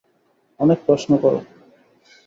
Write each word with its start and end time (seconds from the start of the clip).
অনেক 0.59 0.79
প্রশ্ন 0.85 1.11
করো। 1.17 1.39